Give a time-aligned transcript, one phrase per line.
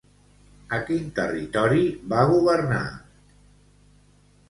[0.77, 1.85] A quin territori
[2.17, 2.83] va governar?